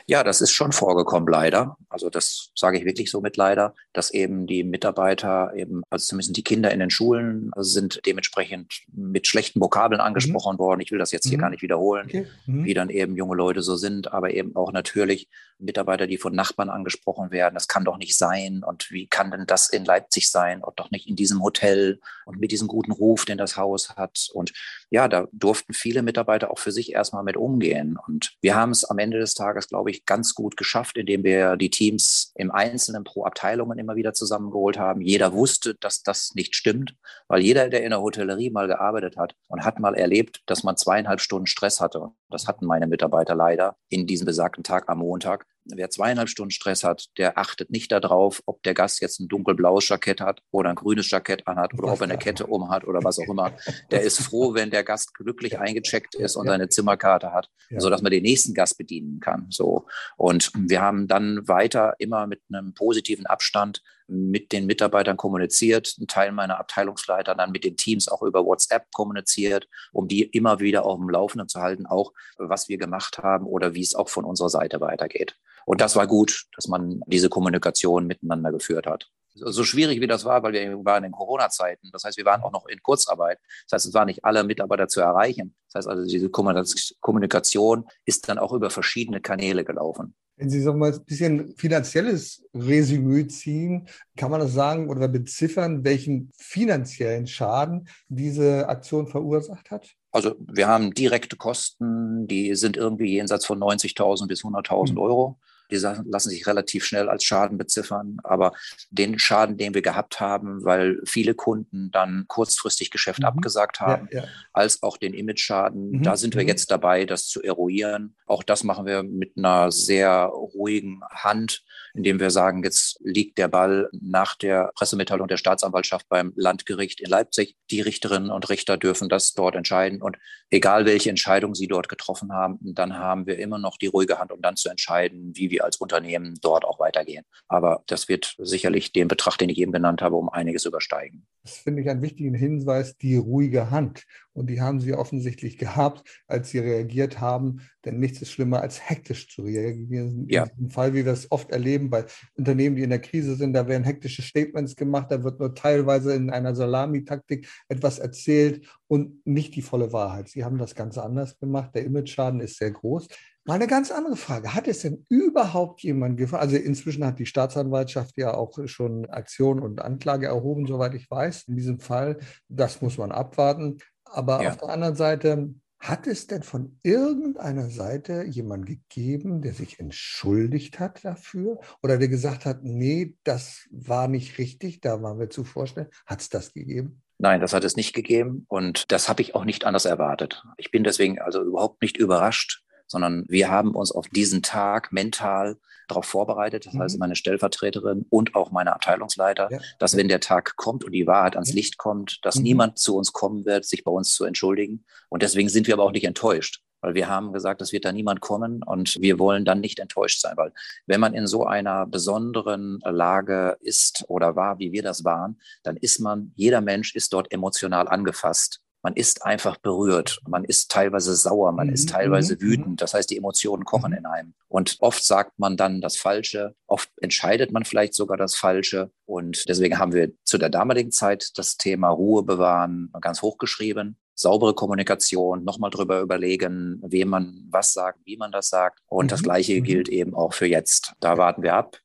[0.06, 1.76] Ja, das ist schon vorgekommen, leider.
[1.88, 6.36] Also das sage ich wirklich so mit leider, dass eben die Mitarbeiter eben, also zumindest
[6.36, 10.58] die Kinder in den Schulen sind dementsprechend mit schlechten Vokabeln angesprochen mhm.
[10.58, 10.80] worden.
[10.80, 11.42] Ich will das jetzt hier mhm.
[11.42, 12.26] gar nicht wiederholen, okay.
[12.46, 12.64] mhm.
[12.64, 15.28] wie dann eben junge Leute so sind, aber eben auch natürlich
[15.60, 17.54] Mitarbeiter, die von Nachbarn angesprochen werden.
[17.54, 18.62] Das kann doch nicht sein.
[18.64, 22.40] Und wie kann denn das in Leipzig sein und doch nicht in diesem Hotel und
[22.40, 24.28] mit diesem guten Ruf, den das Haus hat?
[24.32, 24.52] Und
[24.90, 27.98] ja, da durften viele Mitarbeiter auch für sich erstmal mit umgehen.
[28.06, 31.56] Und wir haben es am Ende des Tages, glaube ich, ganz gut geschafft, indem wir
[31.56, 35.00] die Teams im Einzelnen pro Abteilungen immer wieder zusammengeholt haben.
[35.00, 36.94] Jeder wusste, dass das nicht stimmt,
[37.28, 40.76] weil jeder, der in der Hotellerie mal gearbeitet hat und hat mal erlebt, dass man
[40.76, 42.00] zweieinhalb Stunden Stress hatte.
[42.00, 45.46] Und das hatten meine Mitarbeiter leider in diesem besagten Tag am Montag
[45.76, 49.88] wer zweieinhalb Stunden Stress hat, der achtet nicht darauf, ob der Gast jetzt ein dunkelblaues
[49.88, 53.02] Jackett hat oder ein grünes Jackett anhat oder ob er eine Kette um hat oder
[53.02, 53.52] was auch immer.
[53.90, 58.12] Der ist froh, wenn der Gast glücklich eingecheckt ist und seine Zimmerkarte hat, sodass man
[58.12, 59.46] den nächsten Gast bedienen kann.
[59.50, 59.86] So.
[60.16, 66.08] Und wir haben dann weiter immer mit einem positiven Abstand mit den Mitarbeitern kommuniziert, ein
[66.08, 70.84] Teil meiner Abteilungsleiter dann mit den Teams auch über WhatsApp kommuniziert, um die immer wieder
[70.84, 74.24] auf dem Laufenden zu halten, auch was wir gemacht haben oder wie es auch von
[74.24, 75.36] unserer Seite weitergeht.
[75.66, 79.08] Und das war gut, dass man diese Kommunikation miteinander geführt hat.
[79.34, 81.90] So schwierig wie das war, weil wir waren in Corona-Zeiten.
[81.92, 83.38] Das heißt, wir waren auch noch in Kurzarbeit.
[83.68, 85.54] Das heißt, es waren nicht alle Mitarbeiter zu erreichen.
[85.68, 90.14] Das heißt also, diese Kommunikation ist dann auch über verschiedene Kanäle gelaufen.
[90.36, 95.84] Wenn Sie so mal ein bisschen finanzielles Resümee ziehen, kann man das sagen oder beziffern,
[95.84, 99.94] welchen finanziellen Schaden diese Aktion verursacht hat?
[100.12, 104.98] Also wir haben direkte Kosten, die sind irgendwie jenseits von 90.000 bis 100.000 mhm.
[104.98, 105.38] Euro.
[105.70, 108.18] Die lassen sich relativ schnell als Schaden beziffern.
[108.22, 108.52] Aber
[108.90, 113.26] den Schaden, den wir gehabt haben, weil viele Kunden dann kurzfristig Geschäft mhm.
[113.26, 114.28] abgesagt haben, ja, ja.
[114.52, 116.02] als auch den Image-Schaden, mhm.
[116.02, 116.48] da sind wir mhm.
[116.48, 118.16] jetzt dabei, das zu eruieren.
[118.26, 121.62] Auch das machen wir mit einer sehr ruhigen Hand,
[121.94, 127.10] indem wir sagen, jetzt liegt der Ball nach der Pressemitteilung der Staatsanwaltschaft beim Landgericht in
[127.10, 127.56] Leipzig.
[127.70, 130.02] Die Richterinnen und Richter dürfen das dort entscheiden.
[130.02, 130.16] Und
[130.50, 134.32] egal welche Entscheidung sie dort getroffen haben, dann haben wir immer noch die ruhige Hand,
[134.32, 137.24] um dann zu entscheiden, wie wir wir als Unternehmen dort auch weitergehen.
[137.48, 141.26] Aber das wird sicherlich den Betrag, den ich eben genannt habe, um einiges übersteigen.
[141.42, 144.04] Das finde ich einen wichtigen Hinweis, die ruhige Hand.
[144.32, 147.68] Und die haben Sie offensichtlich gehabt, als Sie reagiert haben.
[147.84, 150.26] Denn nichts ist schlimmer, als hektisch zu reagieren.
[150.28, 150.44] Ja.
[150.44, 152.04] In diesem Fall, wie wir es oft erleben bei
[152.36, 156.14] Unternehmen, die in der Krise sind, da werden hektische Statements gemacht, da wird nur teilweise
[156.14, 160.28] in einer Salamitaktik etwas erzählt und nicht die volle Wahrheit.
[160.28, 161.74] Sie haben das Ganze anders gemacht.
[161.74, 163.08] Der Image-Schaden ist sehr groß.
[163.50, 164.54] Mal eine ganz andere Frage.
[164.54, 166.44] Hat es denn überhaupt jemand gefragt?
[166.44, 171.48] Also inzwischen hat die Staatsanwaltschaft ja auch schon Aktion und Anklage erhoben, soweit ich weiß.
[171.48, 173.78] In diesem Fall, das muss man abwarten.
[174.04, 174.50] Aber ja.
[174.50, 180.78] auf der anderen Seite, hat es denn von irgendeiner Seite jemand gegeben, der sich entschuldigt
[180.78, 181.58] hat dafür?
[181.82, 185.88] Oder der gesagt hat, nee, das war nicht richtig, da waren wir zu vorstellen?
[186.06, 187.02] Hat es das gegeben?
[187.18, 190.44] Nein, das hat es nicht gegeben und das habe ich auch nicht anders erwartet.
[190.56, 195.56] Ich bin deswegen also überhaupt nicht überrascht, sondern wir haben uns auf diesen Tag mental
[195.86, 197.00] darauf vorbereitet, das heißt mhm.
[197.00, 199.58] meine Stellvertreterin und auch meine Abteilungsleiter, ja.
[199.78, 202.42] dass wenn der Tag kommt und die Wahrheit ans Licht kommt, dass mhm.
[202.42, 204.84] niemand zu uns kommen wird, sich bei uns zu entschuldigen.
[205.08, 207.92] Und deswegen sind wir aber auch nicht enttäuscht, weil wir haben gesagt, es wird da
[207.92, 210.52] niemand kommen und wir wollen dann nicht enttäuscht sein, weil
[210.86, 215.76] wenn man in so einer besonderen Lage ist oder war, wie wir das waren, dann
[215.76, 221.14] ist man, jeder Mensch ist dort emotional angefasst man ist einfach berührt, man ist teilweise
[221.14, 221.74] sauer, man mhm.
[221.74, 222.40] ist teilweise mhm.
[222.40, 222.82] wütend.
[222.82, 223.98] Das heißt, die Emotionen kochen mhm.
[223.98, 224.34] in einem.
[224.48, 228.90] Und oft sagt man dann das Falsche, oft entscheidet man vielleicht sogar das Falsche.
[229.06, 233.96] Und deswegen haben wir zu der damaligen Zeit das Thema Ruhe bewahren ganz hochgeschrieben.
[234.14, 238.80] Saubere Kommunikation, nochmal drüber überlegen, wem man was sagt, wie man das sagt.
[238.86, 239.08] Und mhm.
[239.08, 239.64] das Gleiche mhm.
[239.64, 240.94] gilt eben auch für jetzt.
[241.00, 241.78] Da warten wir ab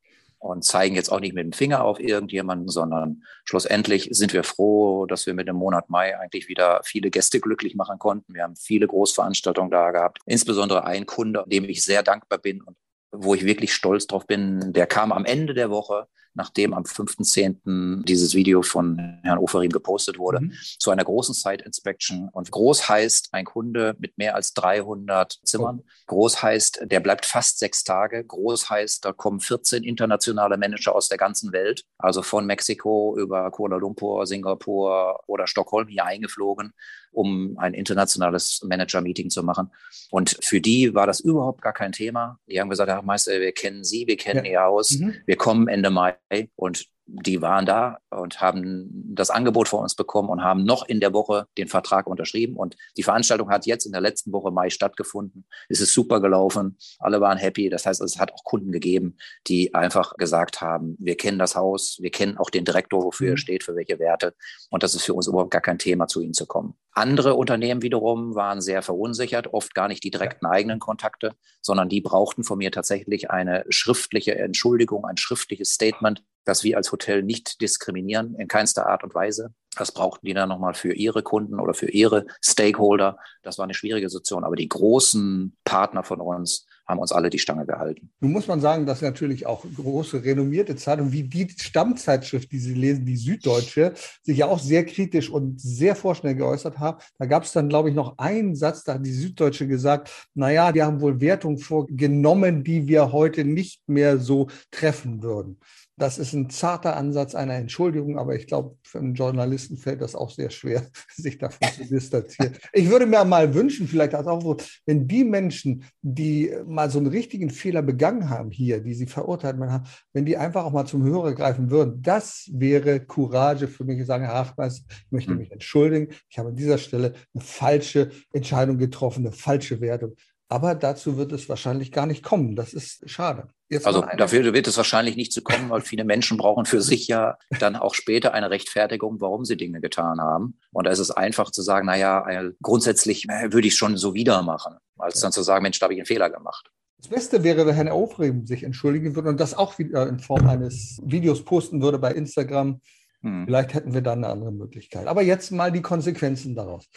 [0.45, 5.07] und zeigen jetzt auch nicht mit dem Finger auf irgendjemanden, sondern schlussendlich sind wir froh,
[5.07, 8.35] dass wir mit dem Monat Mai eigentlich wieder viele Gäste glücklich machen konnten.
[8.35, 12.77] Wir haben viele Großveranstaltungen da gehabt, insbesondere ein Kunde, dem ich sehr dankbar bin und
[13.11, 18.03] wo ich wirklich stolz drauf bin, der kam am Ende der Woche nachdem am 5.10.
[18.03, 20.53] dieses Video von Herrn Oferim gepostet wurde, mhm.
[20.79, 22.29] zu einer großen Site Inspection.
[22.31, 25.81] Und groß heißt ein Kunde mit mehr als 300 Zimmern.
[26.07, 28.23] Groß heißt, der bleibt fast sechs Tage.
[28.23, 33.49] Groß heißt, da kommen 14 internationale Manager aus der ganzen Welt, also von Mexiko über
[33.51, 36.73] Kuala Lumpur, Singapur oder Stockholm hier eingeflogen
[37.15, 39.71] um ein internationales Manager-Meeting zu machen.
[40.11, 42.39] Und für die war das überhaupt gar kein Thema.
[42.47, 44.51] Die haben gesagt, Herr Meister, wir kennen Sie, wir kennen ja.
[44.51, 45.15] Ihr Haus, mhm.
[45.25, 46.15] wir kommen Ende Mai
[46.55, 50.99] und die waren da und haben das Angebot von uns bekommen und haben noch in
[50.99, 52.55] der Woche den Vertrag unterschrieben.
[52.55, 55.45] Und die Veranstaltung hat jetzt in der letzten Woche Mai stattgefunden.
[55.69, 56.77] Es ist super gelaufen.
[56.99, 57.69] Alle waren happy.
[57.69, 61.97] Das heißt, es hat auch Kunden gegeben, die einfach gesagt haben, wir kennen das Haus,
[62.01, 63.37] wir kennen auch den Direktor, wofür er mhm.
[63.37, 64.33] steht, für welche Werte.
[64.71, 66.75] Und das ist für uns überhaupt gar kein Thema, zu ihnen zu kommen.
[66.91, 72.01] Andere Unternehmen wiederum waren sehr verunsichert, oft gar nicht die direkten eigenen Kontakte, sondern die
[72.01, 77.61] brauchten von mir tatsächlich eine schriftliche Entschuldigung, ein schriftliches Statement, dass wir als Hotel nicht
[77.61, 79.53] diskriminieren, in keinster Art und Weise.
[79.75, 83.17] Das brauchten die dann nochmal für ihre Kunden oder für ihre Stakeholder.
[83.43, 84.43] Das war eine schwierige Situation.
[84.43, 88.11] Aber die großen Partner von uns haben uns alle die Stange gehalten.
[88.19, 92.75] Nun muss man sagen, dass natürlich auch große renommierte Zeitungen wie die Stammzeitschrift, die Sie
[92.75, 96.99] lesen, die Süddeutsche, sich ja auch sehr kritisch und sehr vorschnell geäußert haben.
[97.17, 100.71] Da gab es dann, glaube ich, noch einen Satz, da hat die Süddeutsche gesagt, naja,
[100.71, 105.59] die haben wohl Wertungen vorgenommen, die wir heute nicht mehr so treffen würden.
[105.97, 110.13] Das ist ein zarter Ansatz einer Entschuldigung, aber ich glaube, für einen Journalisten fällt das
[110.13, 112.53] auch sehr schwer, sich davon zu distanzieren.
[112.73, 117.07] Ich würde mir mal wünschen, vielleicht auch so, wenn die Menschen, die mal so einen
[117.07, 121.03] richtigen Fehler begangen haben hier, die sie verurteilt haben, wenn die einfach auch mal zum
[121.03, 123.99] Hörer greifen würden, das wäre Courage für mich.
[123.99, 125.37] Ich sage, ach, ich möchte hm.
[125.37, 126.13] mich entschuldigen.
[126.29, 130.15] Ich habe an dieser Stelle eine falsche Entscheidung getroffen, eine falsche Wertung.
[130.47, 132.55] Aber dazu wird es wahrscheinlich gar nicht kommen.
[132.55, 133.47] Das ist schade.
[133.67, 137.07] Jetzt also dafür wird es wahrscheinlich nicht zu kommen, weil viele Menschen brauchen für sich
[137.07, 140.59] ja dann auch später eine Rechtfertigung, warum sie Dinge getan haben.
[140.71, 143.97] Und da ist es einfach zu sagen, naja, äh, grundsätzlich äh, würde ich es schon
[143.97, 146.69] so wieder machen, als dann zu sagen, Mensch, da habe ich einen Fehler gemacht.
[146.97, 150.47] Das Beste wäre, wenn Herr Aufreben sich entschuldigen würde und das auch wieder in Form
[150.47, 152.81] eines Videos posten würde bei Instagram.
[153.21, 153.45] Hm.
[153.45, 155.07] Vielleicht hätten wir dann eine andere Möglichkeit.
[155.07, 156.87] Aber jetzt mal die Konsequenzen daraus.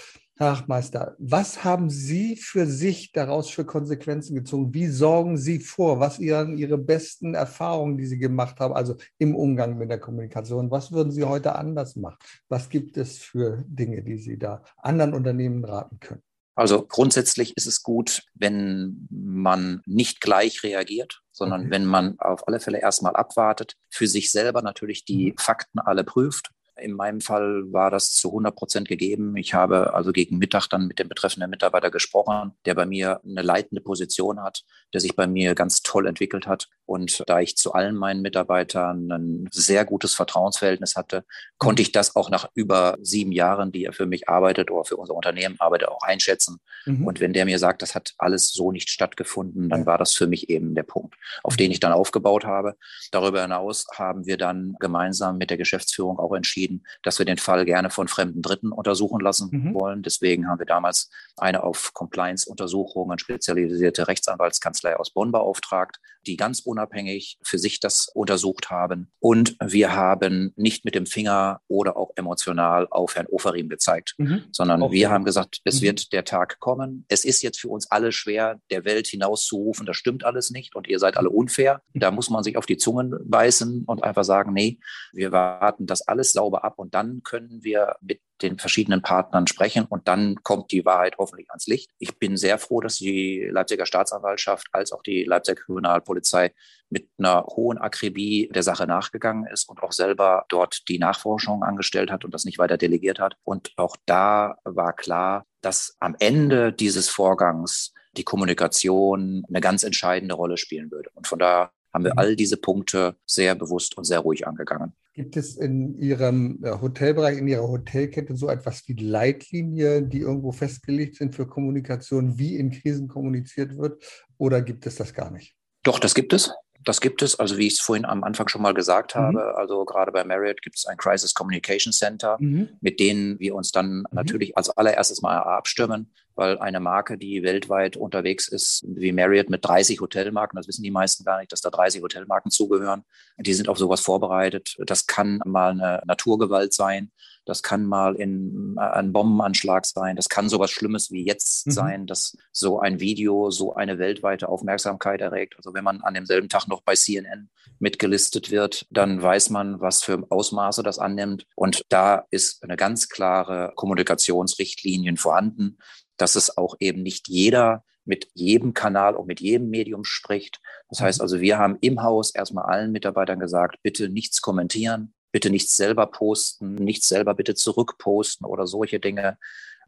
[0.40, 4.72] Herr Meister, was haben Sie für sich daraus für Konsequenzen gezogen?
[4.72, 5.98] Wie sorgen Sie vor?
[5.98, 10.70] Was Ihren, Ihre besten Erfahrungen, die Sie gemacht haben, also im Umgang mit der Kommunikation?
[10.70, 12.18] Was würden Sie heute anders machen?
[12.48, 16.22] Was gibt es für Dinge, die Sie da anderen Unternehmen raten können?
[16.54, 21.70] Also grundsätzlich ist es gut, wenn man nicht gleich reagiert, sondern okay.
[21.70, 25.38] wenn man auf alle Fälle erstmal abwartet, für sich selber natürlich die mhm.
[25.38, 29.36] Fakten alle prüft in meinem Fall war das zu 100 Prozent gegeben.
[29.36, 33.42] Ich habe also gegen Mittag dann mit dem betreffenden Mitarbeiter gesprochen, der bei mir eine
[33.42, 34.62] leitende Position hat,
[34.92, 36.68] der sich bei mir ganz toll entwickelt hat.
[36.86, 41.24] Und da ich zu allen meinen Mitarbeitern ein sehr gutes Vertrauensverhältnis hatte,
[41.58, 44.96] konnte ich das auch nach über sieben Jahren, die er für mich arbeitet oder für
[44.96, 46.60] unser Unternehmen arbeitet, auch einschätzen.
[46.86, 47.06] Mhm.
[47.06, 50.26] Und wenn der mir sagt, das hat alles so nicht stattgefunden, dann war das für
[50.26, 52.74] mich eben der Punkt, auf den ich dann aufgebaut habe.
[53.10, 57.38] Darüber hinaus haben wir dann gemeinsam mit der Geschäftsführung auch entschieden, entschieden, dass wir den
[57.38, 59.74] Fall gerne von fremden Dritten untersuchen lassen mhm.
[59.74, 60.02] wollen.
[60.02, 67.38] Deswegen haben wir damals eine auf Compliance-Untersuchungen spezialisierte Rechtsanwaltskanzlei aus Bonn beauftragt, die ganz unabhängig
[67.42, 69.10] für sich das untersucht haben.
[69.20, 74.44] Und wir haben nicht mit dem Finger oder auch emotional auf Herrn Oferim gezeigt, mhm.
[74.52, 74.94] sondern okay.
[74.94, 75.86] wir haben gesagt, es mhm.
[75.86, 77.04] wird der Tag kommen.
[77.08, 80.86] Es ist jetzt für uns alle schwer, der Welt hinauszurufen, das stimmt alles nicht und
[80.88, 81.82] ihr seid alle unfair.
[81.94, 84.78] Da muss man sich auf die Zungen beißen und einfach sagen, nee,
[85.12, 89.46] wir warten das alles sauber sauber ab und dann können wir mit den verschiedenen Partnern
[89.46, 91.90] sprechen und dann kommt die Wahrheit hoffentlich ans Licht.
[91.98, 96.54] Ich bin sehr froh, dass die Leipziger Staatsanwaltschaft als auch die Leipziger Kriminalpolizei
[96.88, 102.10] mit einer hohen Akribie der Sache nachgegangen ist und auch selber dort die Nachforschung angestellt
[102.10, 103.36] hat und das nicht weiter delegiert hat.
[103.44, 110.34] Und auch da war klar, dass am Ende dieses Vorgangs die Kommunikation eine ganz entscheidende
[110.34, 111.10] Rolle spielen würde.
[111.14, 112.18] Und von da haben wir mhm.
[112.18, 114.94] all diese Punkte sehr bewusst und sehr ruhig angegangen.
[115.18, 120.52] Gibt es in Ihrem äh, Hotelbereich, in Ihrer Hotelkette so etwas wie Leitlinien, die irgendwo
[120.52, 124.00] festgelegt sind für Kommunikation, wie in Krisen kommuniziert wird?
[124.36, 125.56] Oder gibt es das gar nicht?
[125.82, 126.52] Doch, das gibt es.
[126.88, 129.20] Das gibt es, also wie ich es vorhin am Anfang schon mal gesagt mhm.
[129.20, 132.70] habe, also gerade bei Marriott gibt es ein Crisis Communication Center, mhm.
[132.80, 134.04] mit denen wir uns dann mhm.
[134.12, 139.62] natürlich als allererstes mal abstimmen, weil eine Marke, die weltweit unterwegs ist, wie Marriott mit
[139.66, 143.04] 30 Hotelmarken, das wissen die meisten gar nicht, dass da 30 Hotelmarken zugehören,
[143.36, 144.74] die sind auf sowas vorbereitet.
[144.86, 147.10] Das kann mal eine Naturgewalt sein,
[147.48, 151.70] das kann mal in, äh, ein Bombenanschlag sein, das kann sowas Schlimmes wie jetzt mhm.
[151.70, 155.54] sein, dass so ein Video so eine weltweite Aufmerksamkeit erregt.
[155.56, 160.02] Also wenn man an demselben Tag noch bei CNN mitgelistet wird, dann weiß man, was
[160.02, 161.46] für Ausmaße das annimmt.
[161.54, 165.78] Und da ist eine ganz klare Kommunikationsrichtlinien vorhanden
[166.18, 170.60] dass es auch eben nicht jeder mit jedem Kanal und mit jedem Medium spricht.
[170.88, 171.22] Das heißt mhm.
[171.22, 176.06] also, wir haben im Haus erstmal allen Mitarbeitern gesagt, bitte nichts kommentieren, bitte nichts selber
[176.06, 179.38] posten, nichts selber bitte zurückposten oder solche Dinge.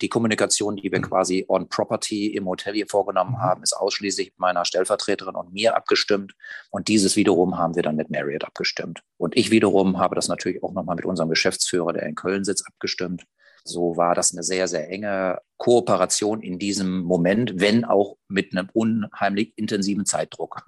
[0.01, 1.05] Die Kommunikation, die wir mhm.
[1.05, 3.41] quasi on Property im Hotel hier vorgenommen mhm.
[3.41, 6.35] haben, ist ausschließlich mit meiner Stellvertreterin und mir abgestimmt.
[6.71, 9.03] Und dieses wiederum haben wir dann mit Marriott abgestimmt.
[9.19, 12.67] Und ich wiederum habe das natürlich auch nochmal mit unserem Geschäftsführer, der in Köln sitzt,
[12.67, 13.25] abgestimmt.
[13.65, 18.71] So war das eine sehr, sehr enge Kooperation in diesem Moment, wenn auch mit einem
[18.73, 20.65] unheimlich intensiven Zeitdruck.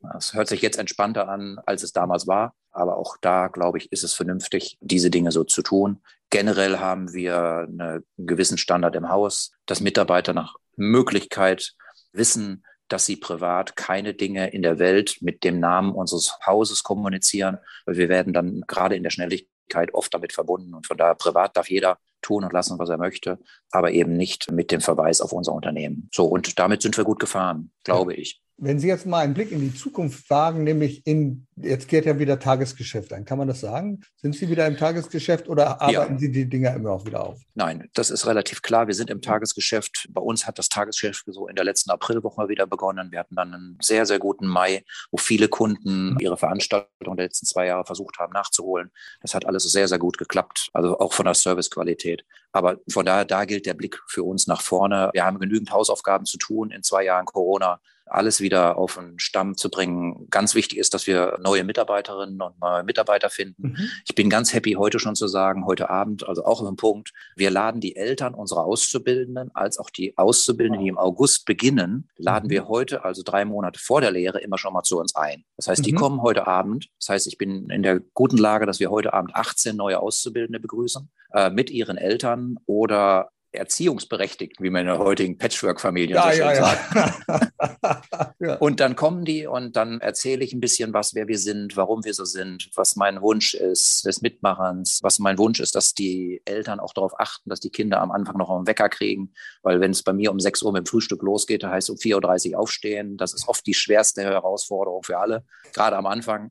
[0.00, 2.54] Das hört sich jetzt entspannter an, als es damals war.
[2.76, 6.02] Aber auch da, glaube ich, ist es vernünftig, diese Dinge so zu tun.
[6.28, 11.74] Generell haben wir einen gewissen Standard im Haus, dass Mitarbeiter nach Möglichkeit
[12.12, 17.58] wissen, dass sie privat keine Dinge in der Welt mit dem Namen unseres Hauses kommunizieren,
[17.86, 20.74] weil wir werden dann gerade in der Schnelligkeit oft damit verbunden.
[20.74, 23.38] Und von daher privat darf jeder tun und lassen, was er möchte,
[23.70, 26.10] aber eben nicht mit dem Verweis auf unser Unternehmen.
[26.12, 28.42] So, und damit sind wir gut gefahren, glaube ich.
[28.58, 32.18] Wenn Sie jetzt mal einen Blick in die Zukunft wagen, nämlich in, jetzt geht ja
[32.18, 34.00] wieder Tagesgeschäft ein, kann man das sagen?
[34.16, 36.18] Sind Sie wieder im Tagesgeschäft oder arbeiten ja.
[36.18, 37.38] Sie die Dinger immer auch wieder auf?
[37.54, 38.86] Nein, das ist relativ klar.
[38.86, 40.08] Wir sind im Tagesgeschäft.
[40.10, 43.12] Bei uns hat das Tagesgeschäft so in der letzten Aprilwoche wieder begonnen.
[43.12, 47.44] Wir hatten dann einen sehr, sehr guten Mai, wo viele Kunden ihre Veranstaltungen der letzten
[47.44, 48.90] zwei Jahre versucht haben nachzuholen.
[49.20, 52.24] Das hat alles sehr, sehr gut geklappt, also auch von der Servicequalität.
[52.52, 55.10] Aber von daher, da gilt der Blick für uns nach vorne.
[55.12, 59.56] Wir haben genügend Hausaufgaben zu tun in zwei Jahren Corona alles wieder auf den Stamm
[59.56, 60.28] zu bringen.
[60.30, 63.70] Ganz wichtig ist, dass wir neue Mitarbeiterinnen und neue Mitarbeiter finden.
[63.70, 63.88] Mhm.
[64.06, 67.50] Ich bin ganz happy, heute schon zu sagen, heute Abend, also auch im Punkt, wir
[67.50, 72.50] laden die Eltern unserer Auszubildenden als auch die Auszubildenden, die im August beginnen, laden mhm.
[72.50, 75.44] wir heute, also drei Monate vor der Lehre, immer schon mal zu uns ein.
[75.56, 75.96] Das heißt, die mhm.
[75.96, 76.88] kommen heute Abend.
[77.00, 80.60] Das heißt, ich bin in der guten Lage, dass wir heute Abend 18 neue Auszubildende
[80.60, 86.36] begrüßen äh, mit ihren Eltern oder Erziehungsberechtigten, wie man in der heutigen Patchwork-Familie ja, so
[86.36, 87.52] schön ja, sagt.
[88.38, 88.56] Ja.
[88.56, 92.04] Und dann kommen die und dann erzähle ich ein bisschen was, wer wir sind, warum
[92.04, 96.42] wir so sind, was mein Wunsch ist des Mitmachens, was mein Wunsch ist, dass die
[96.44, 99.90] Eltern auch darauf achten, dass die Kinder am Anfang noch einen Wecker kriegen, weil wenn
[99.90, 102.52] es bei mir um 6 Uhr mit dem Frühstück losgeht, da heißt es um 4.30
[102.52, 103.16] Uhr aufstehen.
[103.16, 106.50] Das ist oft die schwerste Herausforderung für alle, gerade am Anfang.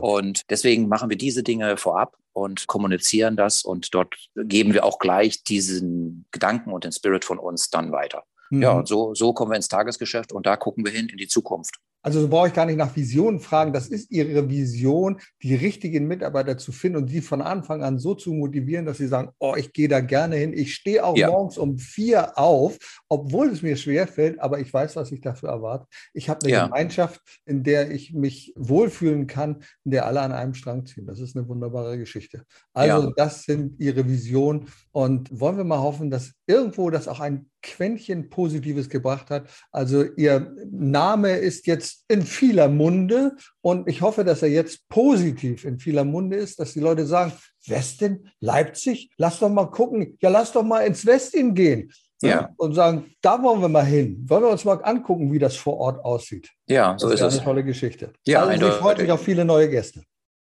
[0.00, 4.98] Und deswegen machen wir diese Dinge vorab und kommunizieren das und dort geben wir auch
[4.98, 8.24] gleich diesen Gedanken und den Spirit von uns dann weiter.
[8.50, 8.62] Mhm.
[8.62, 11.28] Ja, und so, so kommen wir ins Tagesgeschäft und da gucken wir hin in die
[11.28, 11.76] Zukunft.
[12.02, 13.72] Also so brauche ich gar nicht nach Visionen fragen.
[13.72, 18.14] Das ist Ihre Vision, die richtigen Mitarbeiter zu finden und die von Anfang an so
[18.14, 20.52] zu motivieren, dass sie sagen, oh, ich gehe da gerne hin.
[20.52, 21.28] Ich stehe auch ja.
[21.28, 25.86] morgens um vier auf, obwohl es mir schwerfällt, aber ich weiß, was ich dafür erwarte.
[26.14, 26.64] Ich habe eine ja.
[26.66, 31.06] Gemeinschaft, in der ich mich wohlfühlen kann, in der alle an einem Strang ziehen.
[31.06, 32.44] Das ist eine wunderbare Geschichte.
[32.72, 33.12] Also ja.
[33.16, 38.30] das sind Ihre Visionen und wollen wir mal hoffen, dass irgendwo das auch ein Quäntchen
[38.30, 39.48] Positives gebracht hat.
[39.70, 45.64] Also Ihr Name ist jetzt in vieler Munde und ich hoffe, dass er jetzt positiv
[45.64, 47.32] in vieler Munde ist, dass die Leute sagen,
[47.66, 51.92] Westen, Leipzig, lass doch mal gucken, ja, lass doch mal ins Westen gehen.
[52.22, 52.50] Ja.
[52.56, 54.26] Und sagen, da wollen wir mal hin.
[54.28, 56.50] Wollen wir uns mal angucken, wie das vor Ort aussieht.
[56.66, 58.12] Ja, so das ist, ist eine tolle Geschichte.
[58.26, 60.02] Ja, also, ich freue mich auf viele neue Gäste.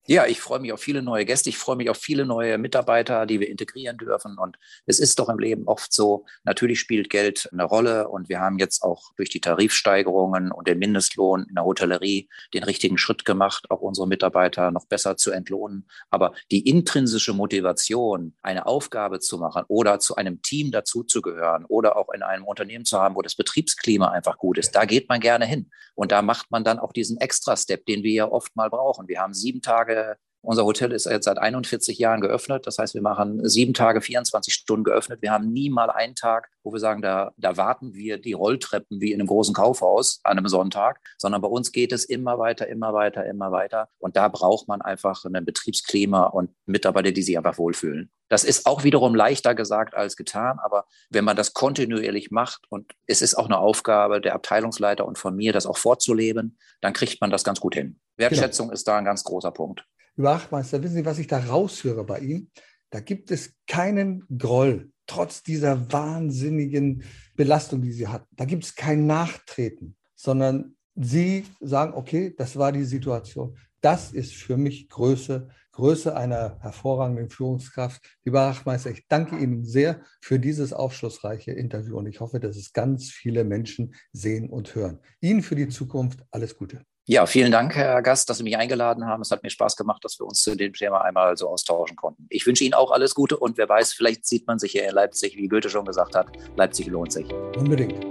[0.09, 1.49] Ja, ich freue mich auf viele neue Gäste.
[1.49, 4.37] Ich freue mich auf viele neue Mitarbeiter, die wir integrieren dürfen.
[4.37, 8.07] Und es ist doch im Leben oft so, natürlich spielt Geld eine Rolle.
[8.07, 12.63] Und wir haben jetzt auch durch die Tarifsteigerungen und den Mindestlohn in der Hotellerie den
[12.63, 15.89] richtigen Schritt gemacht, auch unsere Mitarbeiter noch besser zu entlohnen.
[16.09, 22.13] Aber die intrinsische Motivation, eine Aufgabe zu machen oder zu einem Team dazuzugehören oder auch
[22.13, 25.45] in einem Unternehmen zu haben, wo das Betriebsklima einfach gut ist, da geht man gerne
[25.45, 25.69] hin.
[25.95, 29.09] Und da macht man dann auch diesen Extra-Step, den wir ja oft mal brauchen.
[29.09, 30.26] Wir haben sieben Tage Yeah.
[30.41, 32.67] Unser Hotel ist jetzt seit 41 Jahren geöffnet.
[32.67, 35.21] Das heißt, wir machen sieben Tage, 24 Stunden geöffnet.
[35.21, 39.01] Wir haben nie mal einen Tag, wo wir sagen, da, da warten wir die Rolltreppen
[39.01, 42.67] wie in einem großen Kaufhaus an einem Sonntag, sondern bei uns geht es immer weiter,
[42.67, 43.89] immer weiter, immer weiter.
[43.99, 48.11] Und da braucht man einfach ein Betriebsklima und Mitarbeiter, die sich einfach wohlfühlen.
[48.29, 52.93] Das ist auch wiederum leichter gesagt als getan, aber wenn man das kontinuierlich macht und
[53.05, 57.21] es ist auch eine Aufgabe der Abteilungsleiter und von mir, das auch vorzuleben, dann kriegt
[57.21, 57.99] man das ganz gut hin.
[58.17, 58.73] Wertschätzung genau.
[58.73, 59.85] ist da ein ganz großer Punkt.
[60.17, 62.51] Wachtmeister, wissen Sie, was ich da raushöre bei Ihnen?
[62.89, 67.03] Da gibt es keinen Groll, trotz dieser wahnsinnigen
[67.35, 68.27] Belastung, die Sie hatten.
[68.35, 73.57] Da gibt es kein Nachtreten, sondern Sie sagen, okay, das war die Situation.
[73.81, 78.01] Das ist für mich Größe, Größe einer hervorragenden Führungskraft.
[78.25, 82.73] Lieber Wachtmeister, ich danke Ihnen sehr für dieses aufschlussreiche Interview und ich hoffe, dass es
[82.73, 84.99] ganz viele Menschen sehen und hören.
[85.21, 86.81] Ihnen für die Zukunft alles Gute.
[87.09, 89.21] Ja, vielen Dank, Herr Gast, dass Sie mich eingeladen haben.
[89.21, 92.25] Es hat mir Spaß gemacht, dass wir uns zu dem Thema einmal so austauschen konnten.
[92.29, 94.93] Ich wünsche Ihnen auch alles Gute und wer weiß, vielleicht sieht man sich hier in
[94.93, 96.27] Leipzig, wie Goethe schon gesagt hat.
[96.57, 97.25] Leipzig lohnt sich.
[97.57, 98.05] Unbedingt.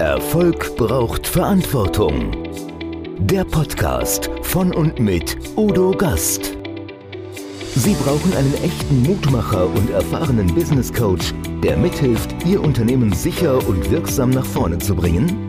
[0.00, 2.32] Erfolg braucht Verantwortung.
[3.20, 6.56] Der Podcast von und mit Udo Gast.
[7.76, 13.88] Sie brauchen einen echten Mutmacher und erfahrenen Business Coach, der mithilft, Ihr Unternehmen sicher und
[13.88, 15.48] wirksam nach vorne zu bringen?